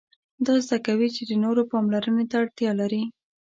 [0.45, 3.03] دا زده کوي چې د نورو پاملرنې ته اړتیا لري.